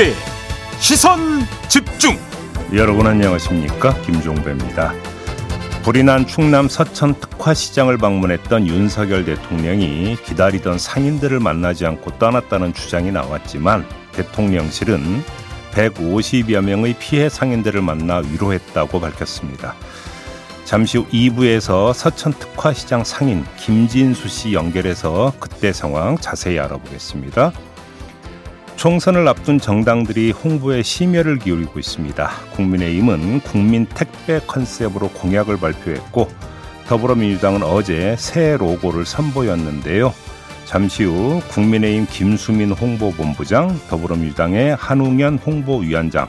[0.00, 0.14] 김종배
[0.78, 2.18] 시선 집중
[2.74, 4.94] 여러분 안녕하십니까 김종배입니다.
[5.82, 13.86] 불이 난 충남 서천 특화시장을 방문했던 윤석열 대통령이 기다리던 상인들을 만나지 않고 떠났다는 주장이 나왔지만
[14.12, 15.22] 대통령실은
[15.72, 19.74] 150여 명의 피해 상인들을 만나 위로했다고 밝혔습니다.
[20.64, 27.52] 잠시 후 2부에서 서천 특화시장 상인 김진수 씨 연결해서 그때 상황 자세히 알아보겠습니다.
[28.80, 32.30] 총선을 앞둔 정당들이 홍보에 심혈을 기울이고 있습니다.
[32.54, 36.30] 국민의힘은 국민 택배 컨셉으로 공약을 발표했고
[36.86, 40.14] 더불어민주당은 어제 새 로고를 선보였는데요.
[40.64, 46.26] 잠시 후 국민의힘 김수민 홍보본부장, 더불어민주당의 한웅현 홍보위원장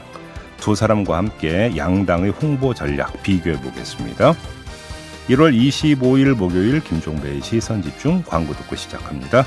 [0.58, 4.34] 두 사람과 함께 양당의 홍보 전략 비교해 보겠습니다.
[5.30, 9.46] 1월 25일 목요일 김종배의 시선 집중 광고 듣고 시작합니다.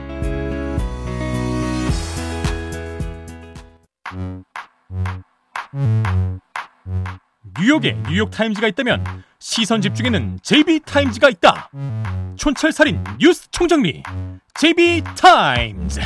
[7.71, 9.01] 뉴욕에 뉴욕타임즈가 있다면
[9.39, 11.69] 시선 집중에는 JB타임즈가 있다
[12.35, 14.03] 촌철살인 뉴스 총정리
[14.55, 16.01] JB타임즈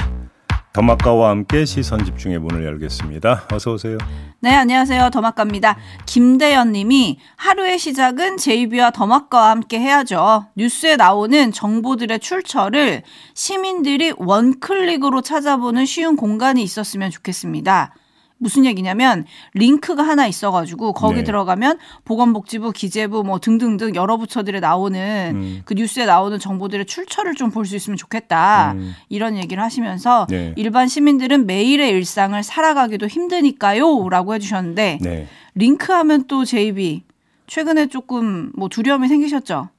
[0.74, 3.48] 더마카와 함께 시선 집중의 문을 열겠습니다.
[3.52, 3.98] 어서 오세요.
[4.42, 5.10] 네, 안녕하세요.
[5.10, 5.78] 더마카입니다.
[6.06, 10.48] 김대현 님이 하루의 시작은 제이비와 더마카와 함께 해야죠.
[10.56, 17.96] 뉴스에 나오는 정보들의 출처를 시민들이 원클릭으로 찾아보는 쉬운 공간이 있었으면 좋겠습니다.
[18.38, 21.24] 무슨 얘기냐면 링크가 하나 있어가지고 거기 네.
[21.24, 25.62] 들어가면 보건복지부, 기재부 뭐 등등등 여러 부처들에 나오는 음.
[25.64, 28.94] 그 뉴스에 나오는 정보들의 출처를 좀 볼 수 있으면 좋겠다 음.
[29.08, 30.54] 이런 얘기를 하시면서 네.
[30.58, 35.28] 일반 시민들은 매일의 일상을 살아가기도 힘드니까요라고 해주셨는데 네.
[35.56, 37.04] 링크하면 또 JB
[37.48, 39.70] 최근에 조금 뭐 두려움이 생기셨죠?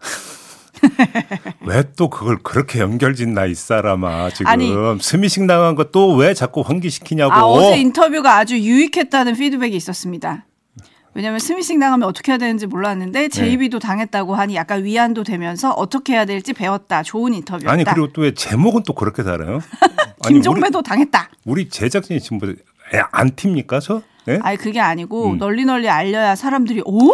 [1.66, 4.72] 왜 또 그걸 그렇게 연결짓나 이 사람아 지금 아니.
[5.00, 7.32] 스미싱 당한 거 또 왜 자꾸 환기시키냐고.
[7.32, 10.46] 아 어제 인터뷰가 아주 유익했다는 피드백이 있었습니다.
[11.14, 16.24] 왜냐하면 스미싱 당하면 어떻게 해야 되는지 몰랐는데 JB도 당했다고 하니 약간 위안도 되면서 어떻게 해야
[16.24, 17.02] 될지 배웠다.
[17.02, 17.72] 좋은 인터뷰였다.
[17.72, 19.60] 아니 그리고 또 왜 제목은 또 그렇게 달아요?
[20.26, 21.30] 김종배도 당했다.
[21.46, 22.48] 우리, 우리 제작진이 지금 뭐
[22.94, 24.02] 애, 안 팁니까 저?
[24.28, 24.38] 예?
[24.42, 25.38] 아니 그게 아니고 음.
[25.38, 27.10] 널리 널리 알려야 사람들이 오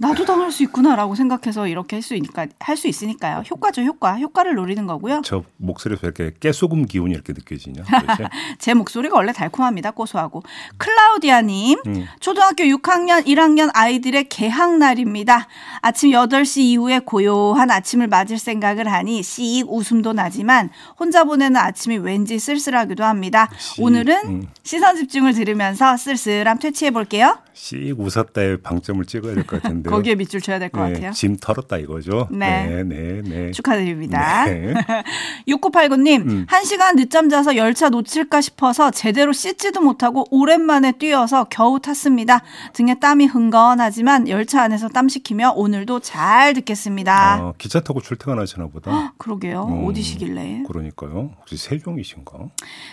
[0.00, 3.42] 나도 당할 수 있구나라고 생각해서 이렇게 할 수 있으니까 할 수 있으니까요.
[3.50, 5.22] 효과죠 효과 효과를 노리는 거고요.
[5.24, 7.82] 저 목소리에서 왜 이렇게 깨소금 기운이 이렇게 느껴지냐?
[8.58, 9.90] 제 목소리가 원래 달콤합니다.
[9.90, 10.42] 고소하고.
[10.76, 12.06] 클라우디아 님, 음.
[12.20, 15.48] 초등학교 6학년, 1학년 아이들의 개학 날입니다.
[15.80, 22.38] 아침 8시 이후에 고요한 아침을 맞을 생각을 하니 씩 웃음도 나지만 혼자 보내는 아침이 왠지
[22.38, 23.48] 쓸쓸하기도 합니다.
[23.58, 24.42] 씩, 오늘은 음.
[24.62, 27.38] 시선 집중을 들으면서 쓸쓸함 퇴치해 볼게요.
[27.54, 29.87] 씩 웃었다에 방점을 찍어야 될 것 같은데.
[29.90, 31.12] 거기에 밑줄 쳐야 될것 네, 같아요.
[31.12, 32.28] 짐 털었다 이거죠?
[32.30, 32.66] 네.
[32.66, 33.50] 네, 네, 네.
[33.52, 34.46] 축하드립니다.
[34.46, 34.74] 네.
[35.48, 36.46] 6989님, 음.
[36.48, 42.42] 한시간 늦잠 자서 열차 놓칠까 싶어서 제대로 씻지도 못하고 오랜만에 뛰어서 겨우 탔습니다.
[42.72, 47.42] 등에 땀이 흥건하지만 열차 안에서 땀 식히며 오늘도 잘 듣겠습니다.
[47.42, 49.14] 어, 기차 타고 출퇴근하시나 보다.
[49.18, 49.66] 그러게요.
[49.68, 49.86] 음.
[49.86, 50.64] 어디시길래.
[50.66, 51.30] 그러니까요.
[51.40, 52.38] 혹시 세종이신가?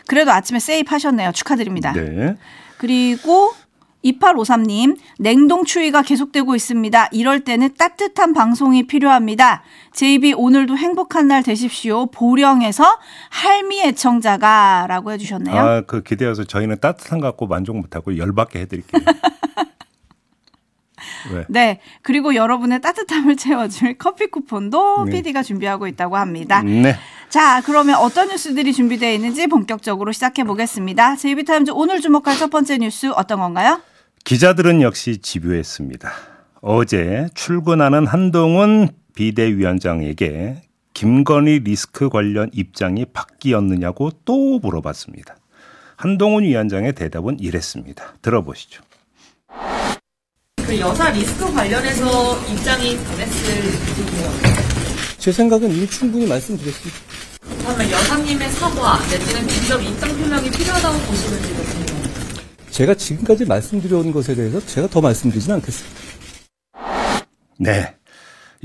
[0.07, 1.31] 그래도 아침에 세입 하셨네요.
[1.31, 1.93] 축하드립니다.
[1.93, 2.35] 네.
[2.77, 3.53] 그리고
[4.05, 7.09] 2853님, 냉동 추위가 계속되고 있습니다.
[7.11, 9.63] 이럴 때는 따뜻한 방송이 필요합니다.
[9.93, 12.07] JB 오늘도 행복한 날 되십시오.
[12.07, 12.85] 보령에서
[13.29, 15.55] 할미 애청자가 라고 해주셨네요.
[15.55, 19.01] 아, 그 기대어서 저희는 따뜻한 거 갖고 만족 못하고 열받게 해드릴게요.
[21.31, 21.45] 왜?
[21.49, 21.79] 네.
[22.01, 25.11] 그리고 여러분의 따뜻함을 채워줄 커피 쿠폰도 네.
[25.11, 26.61] PD가 준비하고 있다고 합니다.
[26.61, 26.95] 네.
[27.29, 31.15] 자, 그러면 어떤 뉴스들이 준비되어 있는지 본격적으로 시작해 보겠습니다.
[31.15, 33.81] JB타임즈 오늘 주목할 첫 번째 뉴스 어떤 건가요?
[34.25, 36.11] 기자들은 역시 집요했습니다.
[36.61, 40.63] 어제 출근하는 한동훈 비대위원장에게
[40.95, 45.37] 김건희 리스크 관련 입장이 바뀌었느냐고 또 물어봤습니다.
[45.95, 48.15] 한동훈 위원장의 대답은 이랬습니다.
[48.23, 48.81] 들어보시죠.
[50.65, 54.29] 그 여사 리스크 관련해서 입장이 변했을 부분이요.
[55.19, 56.97] 제 생각은 이미 충분히 말씀드렸습니다.
[57.59, 61.84] 그러면 여사님의 사과 내지는 직접 입장 표명이 필요하다고 궁금해요.
[62.75, 65.97] 제가 지금까지 말씀드려온 것에 대해서 제가 더 말씀드리지는 않겠습니다.
[67.57, 67.95] 네.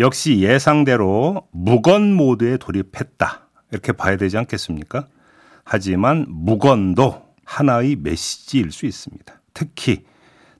[0.01, 3.49] 역시 예상대로 무건 모드에 돌입했다.
[3.71, 5.07] 이렇게 봐야 되지 않겠습니까?
[5.63, 9.43] 하지만 무건도 하나의 메시지일 수 있습니다.
[9.55, 10.03] 특히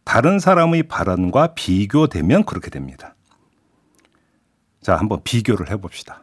[0.05, 3.17] 다른 사람의 발언과 비교되면 그렇게 됩니다.
[4.81, 6.23] 자, 한번 비교를 해봅시다.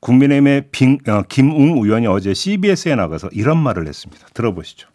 [0.00, 4.26] 국민의힘의 빙, 어, 김웅 의원이 어제 CBS에 나가서 이런 말을 했습니다.
[4.34, 4.88] 들어보시죠.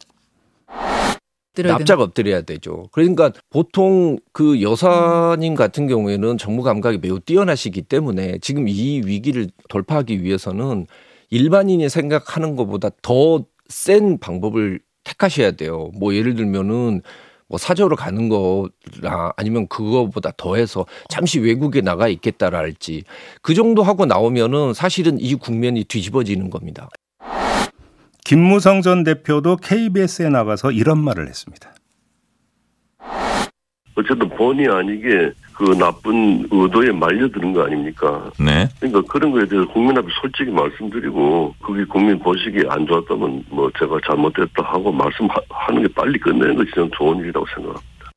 [1.55, 2.87] 납작 엎드려야 되죠.
[2.91, 10.23] 그러니까 보통 그 여사님 같은 경우에는 정무 감각이 매우 뛰어나시기 때문에 지금 이 위기를 돌파하기
[10.23, 10.87] 위해서는
[11.29, 15.89] 일반인이 생각하는 것보다 더 센 방법을 택하셔야 돼요.
[15.97, 17.01] 뭐 예를 들면은
[17.47, 23.03] 뭐 사저로 가는 거나 아니면 그거보다 더해서 잠시 외국에 나가 있겠다라 할지
[23.41, 26.89] 그 정도 하고 나오면은 사실은 이 국면이 뒤집어지는 겁니다.
[28.23, 31.73] 김무성 전 대표도 KBS에 나가서 이런 말을 했습니다.
[33.95, 38.31] 어쨌든 본의 아니게 그 나쁜 의도에 말려드는 거 아닙니까?
[38.39, 38.67] 네.
[38.79, 43.99] 그러니까 그런 거에 대해서 국민 앞에 솔직히 말씀드리고 그게 국민 보시기에 안 좋았다면 뭐 제가
[44.05, 48.11] 잘못했다 하고 말씀하는 게 빨리 끝내는 것이 저는 좋은 일이라고 생각합니다.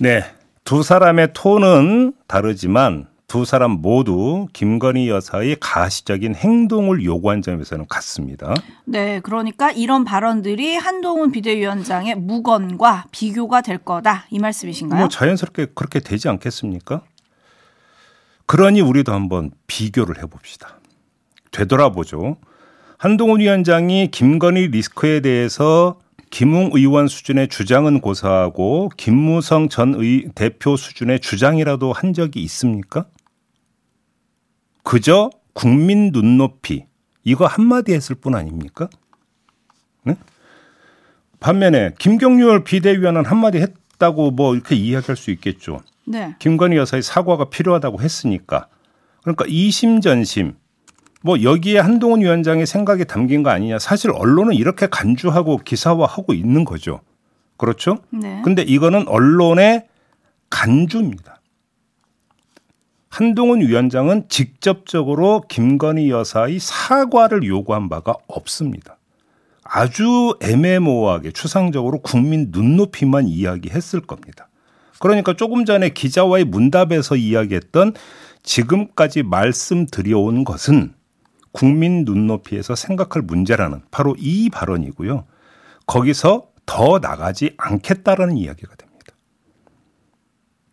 [0.00, 0.22] 네.
[0.64, 8.52] 두 사람의 톤은 다르지만 두 사람 모두 김건희 여사의 가시적인 행동을 요구한 점에서는 같습니다.
[8.84, 14.98] 네, 그러니까 이런 발언들이 한동훈 비대위원장의 무건과 비교가 될 거다 이 말씀이신가요?
[14.98, 17.02] 뭐 자연스럽게 그렇게 되지 않겠습니까?
[18.46, 20.80] 그러니 우리도 한번 비교를 해봅시다.
[21.52, 22.36] 되돌아보죠.
[22.98, 26.00] 한동훈 위원장이 김건희 리스크에 대해서
[26.30, 33.06] 김웅 의원 수준의 주장은 고사하고 김무성 전 의, 대표 수준의 주장이라도 한 적이 있습니까?
[34.82, 36.86] 그저 국민 눈높이
[37.24, 38.88] 이거 한마디 했을 뿐 아닙니까?
[40.04, 40.16] 네?
[41.38, 45.80] 반면에 김경률 비대위원은 한마디 했다고 뭐 이렇게 이야기할 수 있겠죠.
[46.06, 46.34] 네.
[46.38, 48.68] 김건희 여사의 사과가 필요하다고 했으니까.
[49.22, 50.54] 그러니까 이심전심
[51.22, 53.78] 뭐 여기에 한동훈 위원장의 생각이 담긴 거 아니냐.
[53.78, 57.00] 사실 언론은 이렇게 간주하고 기사화하고 있는 거죠.
[57.56, 57.98] 그렇죠?
[58.10, 58.40] 네.
[58.42, 59.86] 근데 이거는 언론의
[60.48, 61.39] 간주입니다.
[63.20, 68.96] 한동훈 위원장은 직접적으로 김건희 여사의 사과를 요구한 바가 없습니다.
[69.62, 74.48] 아주 애매모호하게 추상적으로 국민 눈높이만 이야기했을 겁니다.
[75.00, 77.92] 그러니까 조금 전에 기자와의 문답에서 이야기했던
[78.42, 80.94] 지금까지 말씀드려온 것은
[81.52, 85.26] 국민 눈높이에서 생각할 문제라는 바로 이 발언이고요.
[85.86, 89.14] 거기서 더 나가지 않겠다라는 이야기가 됩니다.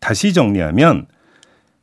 [0.00, 1.08] 다시 정리하면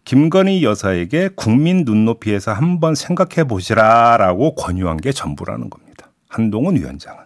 [0.05, 6.11] 김건희 여사에게 국민 눈높이에서 한번 생각해 보시라라고 권유한 게 전부라는 겁니다.
[6.29, 7.23] 한동훈 위원장은.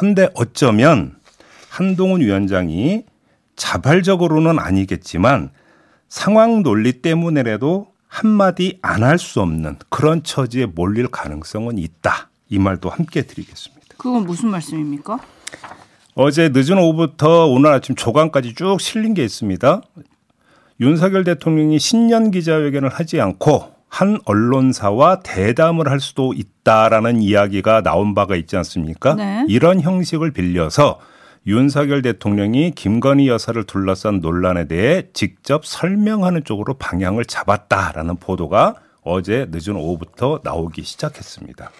[0.00, 1.16] 헌데 어쩌면
[1.70, 3.04] 한동훈 위원장이
[3.56, 5.50] 자발적으로는 아니겠지만
[6.08, 12.28] 상황 논리 때문에라도 한마디 안 할 수 없는 그런 처지에 몰릴 가능성은 있다.
[12.48, 13.94] 이 말도 함께 드리겠습니다.
[13.96, 15.18] 그건 무슨 말씀입니까?
[16.14, 19.82] 어제 늦은 오후부터 오늘 아침 조간까지 쭉 실린 게 있습니다.
[20.80, 28.36] 윤석열 대통령이 신년 기자회견을 하지 않고 한 언론사와 대담을 할 수도 있다라는 이야기가 나온 바가
[28.36, 29.14] 있지 않습니까?
[29.14, 29.44] 네.
[29.48, 31.00] 이런 형식을 빌려서
[31.46, 39.76] 윤석열 대통령이 김건희 여사를 둘러싼 논란에 대해 직접 설명하는 쪽으로 방향을 잡았다라는 보도가 어제 늦은
[39.76, 41.70] 오후부터 나오기 시작했습니다.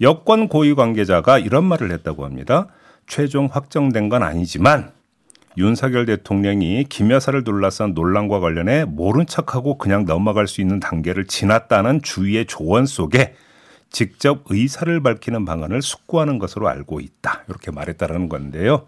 [0.00, 2.66] 여권 고위 관계자가 이런 말을 했다고 합니다.
[3.06, 4.97] 최종 확정된 건 아니지만
[5.58, 12.00] 윤석열 대통령이 김 여사를 둘러싼 논란과 관련해 모른 척하고 그냥 넘어갈 수 있는 단계를 지났다는
[12.00, 13.34] 주위의 조언 속에
[13.90, 17.42] 직접 의사를 밝히는 방안을 숙고하는 것으로 알고 있다.
[17.48, 18.86] 이렇게 말했다라는 건데요.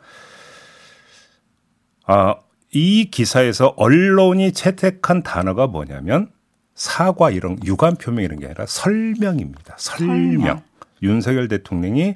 [2.06, 2.36] 아,
[2.70, 6.30] 이 기사에서 언론이 채택한 단어가 뭐냐면
[6.76, 9.74] 사과 이런 유감 표명 이런 게 아니라 설명입니다.
[9.76, 10.16] 설명.
[10.16, 10.62] 설명.
[11.02, 12.14] 윤석열 대통령이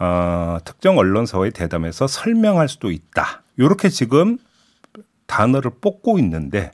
[0.00, 3.43] 어, 특정 언론사와의 대담에서 설명할 수도 있다.
[3.56, 4.38] 이렇게 지금
[5.26, 6.70] 단어를 뽑고 있는데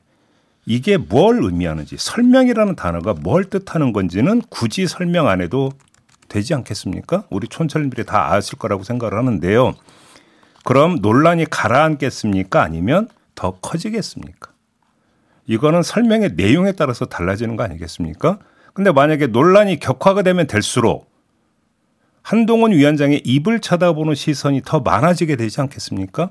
[0.67, 5.73] 이게 뭘 의미하는지 설명이라는 단어가 뭘 뜻하는 건지는 굳이 설명 안 해도
[6.29, 7.25] 되지 않겠습니까?
[7.31, 9.75] 우리 촌철님들이 다 아실 거라고 생각을 하는데요.
[10.65, 12.63] 그럼 논란이 가라앉겠습니까?
[12.63, 14.53] 아니면 더 커지겠습니까?
[15.47, 18.39] 이거는 설명의 내용에 따라서 달라지는 거 아니겠습니까?
[18.73, 21.11] 근데 만약에 논란이 격화가 되면 될수록
[22.23, 26.31] 한동훈 위원장의 입을 쳐다보는 시선이 더 많아지게 되지 않겠습니까?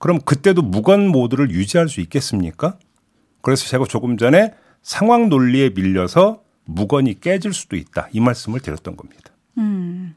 [0.00, 2.76] 그럼 그때도 무건 모드를 유지할 수 있겠습니까?
[3.42, 8.08] 그래서 제가 조금 전에 상황 논리에 밀려서 무건이 깨질 수도 있다.
[8.12, 9.30] 이 말씀을 드렸던 겁니다.
[9.58, 10.14] 음.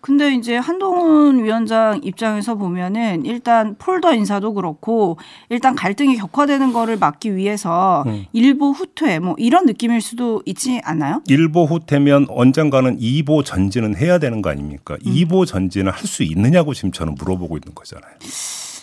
[0.00, 5.18] 근데 이제 한동훈 위원장 입장에서 보면은 일단 폴더 인사도 그렇고
[5.48, 8.26] 일단 갈등이 격화되는 거를 막기 위해서 음.
[8.32, 11.22] 일보 후퇴 뭐 이런 느낌일 수도 있지 않나요?
[11.26, 14.94] 일보 후퇴면 언젠가는 이보 전진은 해야 되는 거 아닙니까?
[15.04, 15.12] 음.
[15.12, 18.12] 이보 전진을 할 수 있느냐고 지금 저는 물어보고 있는 거잖아요.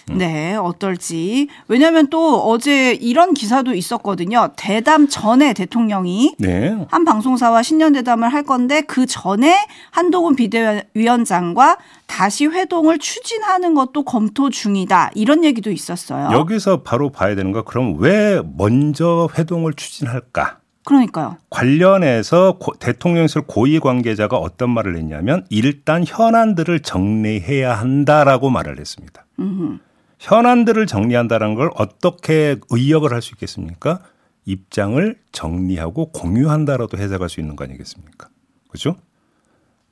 [0.09, 0.17] 음.
[0.17, 1.47] 네, 어떨지.
[1.67, 4.49] 왜냐하면 또 어제 이런 기사도 있었거든요.
[4.55, 6.75] 대담 전에 대통령이 네.
[6.89, 9.57] 한 방송사와 신년 대담을 할 건데 그 전에
[9.91, 15.11] 한동훈 비대위원장과 다시 회동을 추진하는 것도 검토 중이다.
[15.15, 16.29] 이런 얘기도 있었어요.
[16.31, 20.59] 여기서 바로 봐야 되는 거 그럼 왜 먼저 회동을 추진할까?
[20.85, 21.37] 그러니까요.
[21.49, 29.25] 관련해서 고, 대통령실 고위 관계자가 어떤 말을 했냐면 일단 현안들을 정리해야 한다라고 말을 했습니다.
[29.39, 29.79] 음흠.
[30.23, 33.99] 현안들을 정리한다는 걸 어떻게 의역을 할 수 있겠습니까?
[34.45, 38.29] 입장을 정리하고 공유한다라도 해석할 수 있는 거 아니겠습니까?
[38.69, 38.95] 그죠?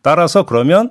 [0.02, 0.90] 따라서 그러면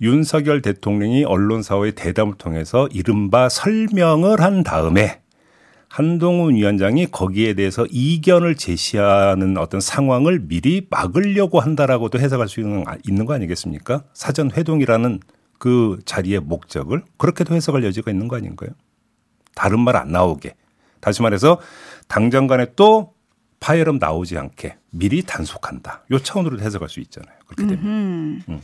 [0.00, 5.22] 윤석열 대통령이 언론사와의 대담을 통해서 이른바 설명을 한 다음에
[5.88, 13.26] 한동훈 위원장이 거기에 대해서 이견을 제시하는 어떤 상황을 미리 막으려고 한다라고도 해석할 수 있는, 있는
[13.26, 14.04] 거 아니겠습니까?
[14.12, 15.18] 사전 회동이라는
[15.58, 18.70] 그 자리의 목적을 그렇게도 해석할 여지가 있는 거 아닌가요?
[19.54, 20.54] 다른 말 안 나오게.
[21.00, 21.60] 다시 말해서
[22.06, 23.14] 당장 간에 또
[23.60, 26.04] 파열음 나오지 않게 미리 단속한다.
[26.12, 27.34] 요 차원으로 해석할 수 있잖아요.
[27.46, 27.84] 그렇게 되면.
[28.48, 28.60] 음.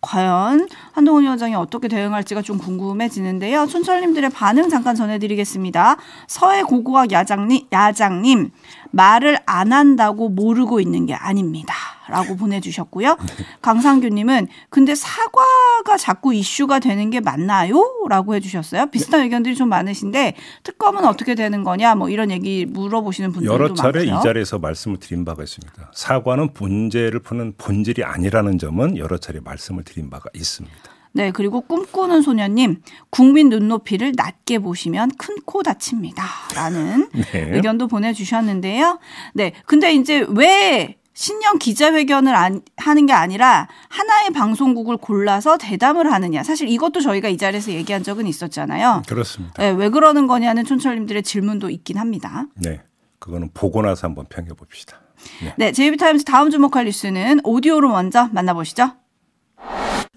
[0.00, 3.66] 과연 한동훈 위원장이 어떻게 대응할지가 좀 궁금해지는데요.
[3.66, 5.96] 촌철님들의 반응 잠깐 전해드리겠습니다.
[6.28, 8.50] 서해 고고학 야장님, 야장님
[8.92, 11.74] 말을 안 한다고 모르고 있는 게 아닙니다.
[12.10, 13.16] 라고 보내주셨고요.
[13.62, 17.82] 강상규님은 근데 사과가 자꾸 이슈가 되는 게 맞나요?
[18.08, 18.86] 라고 해주셨어요.
[18.86, 24.00] 비슷한 의견들이 좀 많으신데 특검은 어떻게 되는 거냐 뭐 이런 얘기 물어보시는 분들도 여러 차례
[24.04, 24.18] 많고요.
[24.18, 25.90] 이 자리에서 말씀을 드린 바가 있습니다.
[25.94, 30.76] 사과는 문제를 푸는 본질이 아니라는 점은 여러 차례 말씀을 드린 바가 있습니다.
[31.12, 36.22] 네, 그리고 꿈꾸는 소녀님, 국민 눈높이를 낮게 보시면 큰 코 다칩니다.
[36.54, 37.50] 라는 네.
[37.52, 39.00] 의견도 보내주셨는데요.
[39.34, 46.42] 네, 근데 이제 왜 신년 기자회견을 안, 하는 게 아니라 하나의 방송국을 골라서 대담을 하느냐.
[46.42, 49.02] 사실 이것도 저희가 이 자리에서 얘기한 적은 있었잖아요.
[49.06, 49.62] 그렇습니다.
[49.62, 52.46] 네, 왜 그러는 거냐는 촌철님들의 질문도 있긴 합니다.
[52.54, 52.80] 네.
[53.18, 55.02] 그거는 보고 나서 한번 평해 봅시다.
[55.42, 55.52] 네.
[55.58, 58.92] 네, 제이비타임즈 다음 주목할 뉴스는 오디오로 먼저 만나보시죠.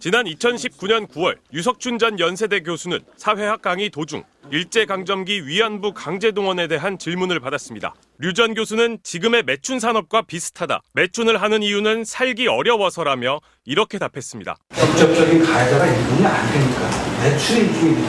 [0.03, 7.39] 지난 2019년 9월 유석춘 전 연세대 교수는 사회학 강의 도중 일제강점기 위안부 강제동원에 대한 질문을
[7.39, 7.93] 받았습니다.
[8.17, 10.81] 류 전 교수는 지금의 매춘 산업과 비슷하다.
[10.91, 14.57] 매춘을 하는 이유는 살기 어려워서라며 이렇게 답했습니다.
[14.75, 18.03] 직접적인 가해자가 일본이 안 되니까 매출이 일종이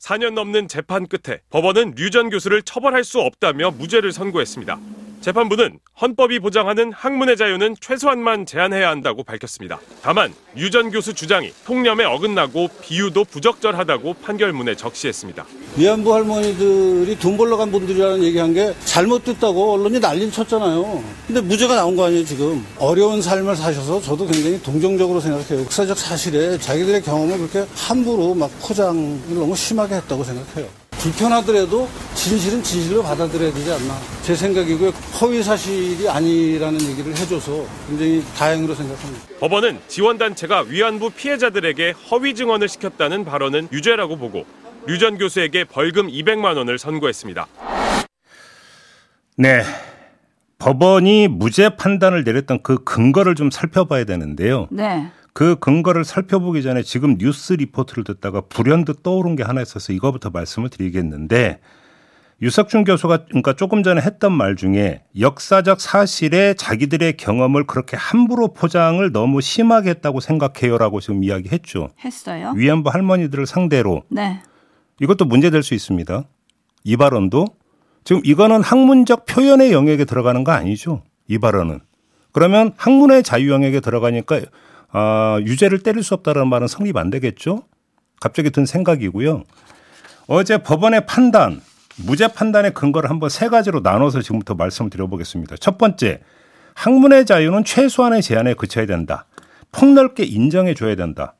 [0.00, 4.80] 4년 넘는 재판 끝에 법원은 류 전 교수를 처벌할 수 없다며 무죄를 선고했습니다.
[5.22, 9.78] 재판부는 헌법이 보장하는 학문의 자유는 최소한만 제한해야 한다고 밝혔습니다.
[10.02, 15.44] 다만 유 전 교수 주장이 통념에 어긋나고 비유도 부적절하다고 판결문에 적시했습니다.
[15.76, 21.04] 위안부 할머니들이 돈 벌러 간 분들이라는 얘기한 게 잘못됐다고 언론이 난리를 쳤잖아요.
[21.26, 22.64] 근데 무죄가 나온 거 아니에요 지금.
[22.78, 25.60] 어려운 삶을 사셔서 저도 굉장히 동정적으로 생각해요.
[25.60, 30.66] 역사적 사실에 자기들의 경험을 그렇게 함부로 막 포장을 너무 심하게 했다고 생각해요.
[31.02, 33.98] 불편하더라도 진실은 진실로 받아들여야 되지 않나.
[34.22, 34.90] 제 생각이고요.
[35.20, 39.24] 허위 사실이 아니라는 얘기를 해줘서 굉장히 다행으로 생각합니다.
[39.40, 44.44] 법원은 지원단체가 위안부 피해자들에게 허위 증언을 시켰다는 발언은 유죄라고 보고
[44.86, 47.46] 류 전 교수에게 벌금 200만 원을 선고했습니다.
[49.38, 49.62] 네.
[50.58, 54.68] 법원이 무죄 판단을 내렸던 그 근거를 좀 살펴봐야 되는데요.
[54.70, 55.10] 네.
[55.32, 60.68] 그 근거를 살펴보기 전에 지금 뉴스 리포트를 듣다가 불현듯 떠오른 게 하나 있어서 이거부터 말씀을
[60.68, 61.60] 드리겠는데
[62.42, 69.10] 유석준 교수가 그러니까 조금 전에 했던 말 중에 역사적 사실에 자기들의 경험을 그렇게 함부로 포장을
[69.12, 71.90] 너무 심하게 했다고 생각해요라고 지금 이야기했죠.
[72.04, 72.52] 했어요.
[72.56, 74.02] 위안부 할머니들을 상대로.
[74.08, 74.40] 네.
[75.00, 76.24] 이것도 문제될 수 있습니다.
[76.84, 77.46] 이 발언도
[78.02, 81.02] 지금 이거는 학문적 표현의 영역에 들어가는 거 아니죠.
[81.28, 81.78] 이 발언은.
[82.32, 84.40] 그러면 학문의 자유 영역에 들어가니까
[84.92, 87.64] 아, 유죄를 때릴 수 없다는 말은 성립 안 되겠죠?
[88.20, 89.44] 갑자기 든 생각이고요.
[90.28, 91.60] 어제 법원의 판단,
[91.96, 95.56] 무죄 판단의 근거를 한번 세 가지로 나눠서 지금부터 말씀을 드려보겠습니다.
[95.56, 96.20] 첫 번째,
[96.74, 99.26] 학문의 자유는 최소한의 제한에 그쳐야 된다.
[99.72, 101.34] 폭넓게 인정해 줘야 된다.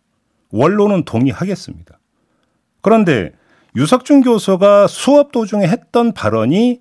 [0.51, 1.99] 원로는 동의하겠습니다.
[2.81, 3.33] 그런데
[3.77, 6.81] 유석준 교수가 수업 도중에 했던 발언이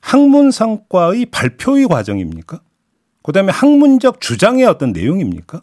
[0.00, 2.60] 학문 성과의 발표의 과정입니까?
[3.22, 5.60] 그 다음에 학문적 주장의 어떤 내용입니까?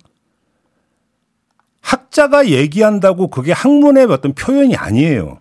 [2.13, 5.39] 학자가 얘기한다고 그게 학문의 어떤 표현이 아니에요.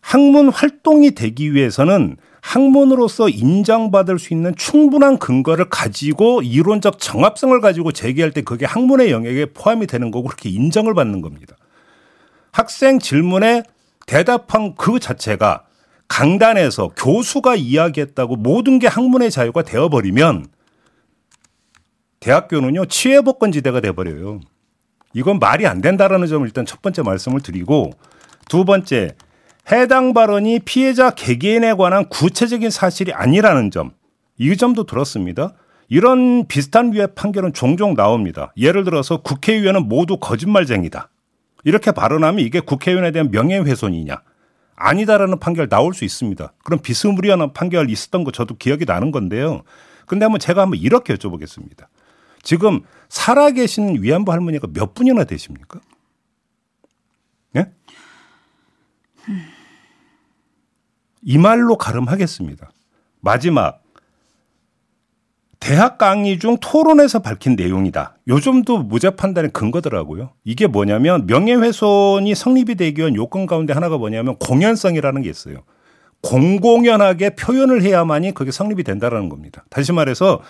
[0.00, 8.30] 학문 활동이 되기 위해서는 학문으로서 인정받을 수 있는 충분한 근거를 가지고 이론적 정합성을 가지고 제기할
[8.30, 11.56] 때 그게 학문의 영역에 포함이 되는 거고 그렇게 인정을 받는 겁니다.
[12.52, 13.62] 학생 질문에
[14.06, 15.64] 대답한 그 자체가
[16.08, 20.46] 강단에서 교수가 이야기했다고 모든 게 학문의 자유가 되어버리면
[22.20, 24.40] 대학교는요 치외복권지대가 돼버려요.
[25.16, 27.90] 이건 말이 안 된다라는 점을 일단 첫 번째 말씀을 드리고
[28.50, 29.14] 두 번째
[29.72, 33.92] 해당 발언이 피해자 개개인에 관한 구체적인 사실이 아니라는 점.
[34.36, 35.54] 이 점도 들었습니다.
[35.88, 38.52] 이런 비슷한 류의 판결은 종종 나옵니다.
[38.58, 41.08] 예를 들어서 국회의원은 모두 거짓말쟁이다.
[41.64, 44.20] 이렇게 발언하면 이게 국회의원에 대한 명예훼손이냐.
[44.76, 46.52] 아니다라는 판결 나올 수 있습니다.
[46.62, 49.62] 그럼 비스무리한 판결 있었던 거 저도 기억이 나는 건데요.
[50.04, 51.86] 근데 한번 제가 한번 이렇게 여쭤보겠습니다.
[52.46, 55.80] 지금 살아계신 위안부 할머니가 몇 분이나 되십니까?
[57.56, 57.72] 예?
[61.22, 62.70] 이 말로 가름하겠습니다.
[63.20, 63.82] 마지막
[65.58, 68.18] 대학 강의 중 토론에서 밝힌 내용이다.
[68.28, 70.30] 요즘도 무죄 판단의 근거더라고요.
[70.44, 75.64] 이게 뭐냐면 명예훼손이 성립이 되기 위한 요건 가운데 하나가 뭐냐면 공연성이라는 게 있어요.
[76.22, 79.64] 공공연하게 표현을 해야만이 그게 성립이 된다라는 겁니다.
[79.68, 80.42] 다시 말해서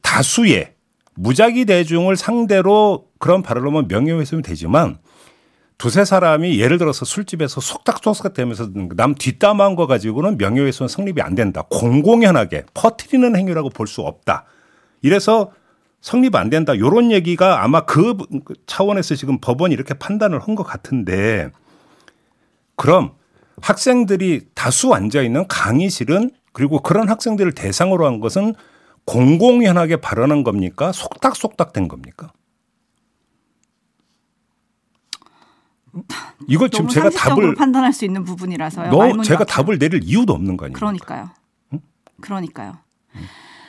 [0.00, 0.72] 다수의
[1.14, 4.98] 무작위 대중을 상대로 그런 발언을 하면 명예훼손이 되지만
[5.78, 11.64] 두세 사람이 예를 들어서 술집에서 속닥속닥 되면서 남 뒷담한 거 가지고는 명예훼손 성립이 안 된다.
[11.70, 14.44] 공공연하게 퍼트리는 행위라고 볼 수 없다.
[15.02, 15.50] 이래서
[16.00, 16.76] 성립 안 된다.
[16.78, 18.16] 요런 얘기가 아마 그
[18.66, 21.50] 차원에서 지금 법원이 이렇게 판단을 한 것 같은데
[22.76, 23.12] 그럼
[23.60, 28.54] 학생들이 다수 앉아 있는 강의실은 그리고 그런 학생들을 대상으로 한 것은
[29.04, 30.92] 공공연하게 발언한 겁니까?
[30.92, 32.32] 속닥속닥 된 겁니까?
[36.48, 38.90] 이걸 지금 제가 답을 판단할 수 있는 부분이라서요.
[38.90, 40.76] 너 제가 답을 내릴 이유도 없는 거 아니에요?
[40.76, 41.30] 그러니까요.
[41.74, 41.80] 응?
[42.20, 42.78] 그러니까요.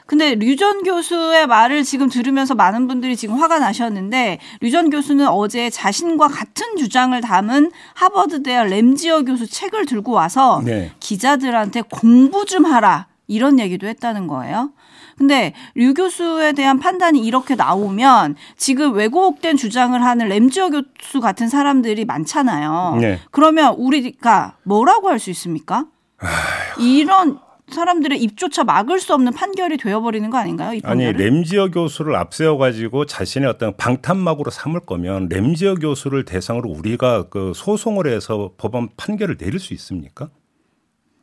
[0.06, 5.28] 근데 류 전 교수의 말을 지금 들으면서 많은 분들이 지금 화가 나셨는데 류 전 교수는
[5.28, 10.92] 어제 자신과 같은 주장을 담은 하버드대 램지어 교수 책을 들고 와서 네.
[11.00, 14.72] 기자들한테 공부 좀 하라 이런 얘기도 했다는 거예요.
[15.17, 22.06] 근데 류 교수에 대한 판단이 이렇게 나오면 지금 왜곡된 주장을 하는 램지어 교수 같은 사람들이
[22.06, 22.97] 많잖아요.
[23.02, 23.19] 네.
[23.32, 25.86] 그러면 우리가 뭐라고 할 수 있습니까?
[26.17, 26.84] 아휴.
[26.86, 30.80] 이런 사람들의 입조차 막을 수 없는 판결이 되어버리는 거 아닌가요?
[30.84, 37.54] 아니 램지어 교수를 앞세워 가지고 자신의 어떤 방탄막으로 삼을 거면 램지어 교수를 대상으로 우리가 그
[37.56, 40.30] 소송을 해서 법원 판결을 내릴 수 있습니까?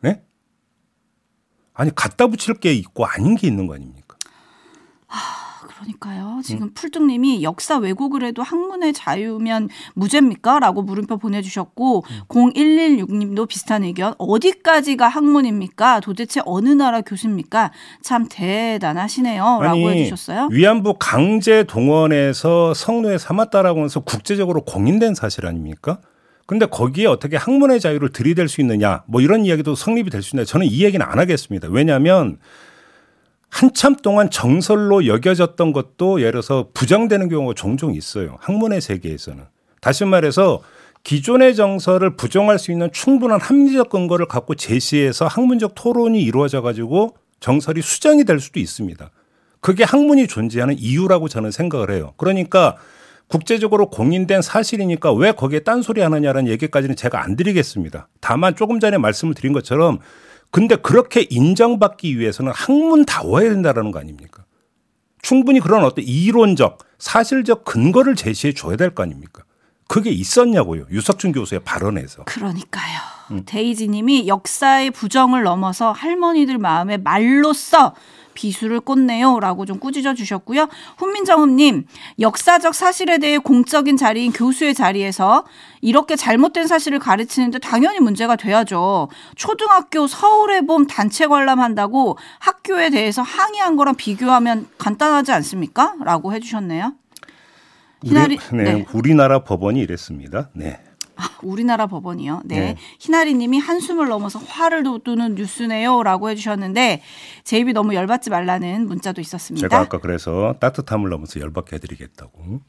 [0.01, 0.23] 네?
[1.75, 4.17] 아니 갖다 붙일 게 있고 아닌 게 있는 거 아닙니까?
[5.09, 6.41] 아, 그러니까요.
[6.45, 6.71] 지금 음.
[6.75, 10.61] 풀뚱님이 역사 왜곡을 해도 학문의 자유면 무죄입니까?
[10.61, 12.21] 라고 물음표 보내주셨고, 음.
[12.29, 14.15] 0116님도 비슷한 의견.
[14.19, 16.01] 어디까지가 학문입니까?
[16.01, 17.73] 도대체 어느 나라 교수입니까?
[18.03, 19.61] 참 대단하시네요.
[19.63, 20.49] 라고 해주셨어요.
[20.51, 26.01] 위안부 강제 동원에서 성노예 삼았다라고 해서 국제적으로 공인된 사실 아닙니까?
[26.51, 30.51] 근데 거기에 어떻게 학문의 자유를 들이댈 수 있느냐 뭐 이런 이야기도 성립이 될 수 있는데
[30.51, 31.69] 저는 이 얘기는 안 하겠습니다.
[31.71, 32.39] 왜냐하면
[33.51, 38.37] 한참 동안 정설로 여겨졌던 것도 예를 들어서 부정되는 경우가 종종 있어요.
[38.41, 39.45] 학문의 세계에서는.
[39.81, 40.61] 다시 말해서
[41.05, 47.81] 기존의 정설을 부정할 수 있는 충분한 합리적 근거를 갖고 제시해서 학문적 토론이 이루어져 가지고 정설이
[47.81, 49.09] 수정이 될 수도 있습니다.
[49.61, 52.13] 그게 학문이 존재하는 이유라고 저는 생각을 해요.
[52.17, 52.77] 그러니까
[53.31, 58.09] 국제적으로 공인된 사실이니까 왜 거기에 딴소리 하느냐라는 얘기까지는 제가 안 드리겠습니다.
[58.21, 60.01] 다만 조금 전에 말씀을 드린 것처럼
[60.51, 64.45] 근데 그렇게 인정받기 위해서는 학문 다워야 된다라는 거 아닙니까?
[65.23, 69.45] 충분히 그런 어떤 이론적, 사실적 근거를 제시해 줘야 될 거 아닙니까?
[69.87, 70.87] 그게 있었냐고요.
[70.91, 72.25] 유석준 교수의 발언에서.
[72.25, 72.99] 그러니까요.
[73.31, 73.43] 음.
[73.47, 77.95] 데이지 님이 역사의 부정을 넘어서 할머니들 마음에 말로써
[78.41, 79.39] 비수를 꽂네요.
[79.39, 80.69] 라고 좀 꾸짖어 주셨고요.
[80.97, 81.87] 훈민정음님,
[82.19, 85.45] 역사적 사실에 대해 공적인 자리인 교수의 자리에서
[85.83, 89.09] 이렇게 잘못된 사실을 가르치는데 당연히 문제가 돼야죠.
[89.37, 95.95] 초등학교 서울의 봄 단체 관람한다고 학교에 대해서 항의한 거랑 비교하면 간단하지 않습니까?
[96.03, 96.95] 라고 해주셨네요.
[98.03, 98.87] 우리, 네, 네.
[98.95, 100.49] 우리나라 법원이 이랬습니다.
[100.55, 100.81] 네.
[101.41, 102.43] 아, 우리나라 법원이요.
[102.45, 102.61] 네.
[102.61, 102.77] 네.
[102.99, 106.03] 희나리 님이 한숨을 넘어서 화를 돋우는 뉴스네요.
[106.03, 107.03] 라고 해주셨는데,
[107.45, 109.69] 제 입이 너무 열받지 말라는 문자도 있었습니다.
[109.69, 112.61] 제가 아까 그래서 따뜻함을 넘어서 열받게 해드리겠다고.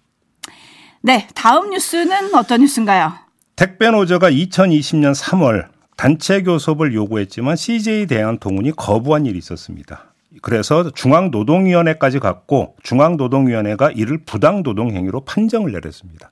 [1.01, 1.27] 네.
[1.35, 3.13] 다음 뉴스는 어떤 뉴스인가요?
[3.55, 10.13] 택배 노조가 2020년 3월 단체 교섭을 요구했지만 CJ 대한통운이 거부한 일이 있었습니다.
[10.41, 16.31] 그래서 중앙노동위원회까지 갔고 중앙노동위원회가 이를 부당노동 행위로 판정을 내렸습니다.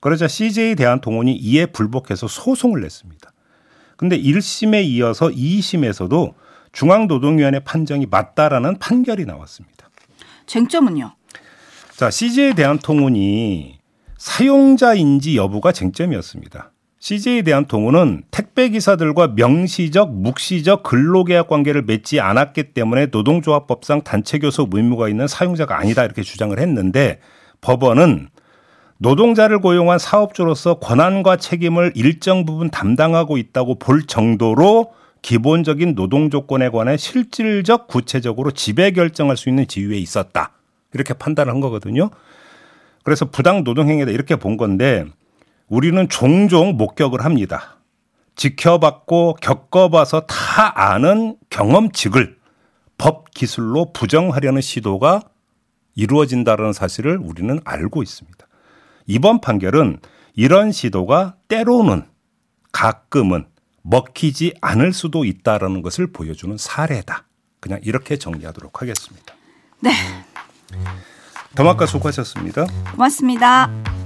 [0.00, 3.32] 그러자 CJ 대한통운이 이에 불복해서 소송을 냈습니다.
[3.96, 6.34] 근데 1심에 이어서 2심에서도
[6.72, 9.90] 중앙노동위원회 판정이 맞다라는 판결이 나왔습니다.
[10.46, 11.12] 쟁점은요?
[11.96, 13.78] 자, CJ에 대한 통운이
[14.16, 16.72] 사용자인지 여부가 쟁점이었습니다.
[17.00, 24.74] CJ에 대한 통운은 택배 기사들과 명시적, 묵시적 근로계약 관계를 맺지 않았기 때문에 노동조합법상 단체 교섭
[24.74, 27.20] 의무가 있는 사용자가 아니다 이렇게 주장을 했는데
[27.60, 28.28] 법원은
[28.98, 36.96] 노동자를 고용한 사업주로서 권한과 책임을 일정 부분 담당하고 있다고 볼 정도로 기본적인 노동 조건에 관해
[36.96, 40.52] 실질적 구체적으로 지배 결정할 수 있는 지위에 있었다.
[40.92, 42.10] 이렇게 판단을 한 거거든요.
[43.04, 45.04] 그래서 부당 노동행위다 이렇게 본 건데
[45.68, 47.76] 우리는 종종 목격을 합니다.
[48.34, 52.36] 지켜봤고 겪어봐서 다 아는 경험칙을
[52.96, 55.22] 법 기술로 부정하려는 시도가
[55.94, 58.47] 이루어진다는 사실을 우리는 알고 있습니다.
[59.08, 59.98] 이번 판결은
[60.34, 62.04] 이런 시도가 때로는
[62.70, 63.48] 가끔은
[63.82, 67.24] 먹히지 않을 수도 있다라는 것을 보여주는 사례다.
[67.58, 69.34] 그냥 이렇게 정리하도록 하겠습니다.
[69.80, 69.90] 네.
[71.56, 72.66] 더마카 수고하셨습니다.
[72.92, 73.97] 고맙습니다.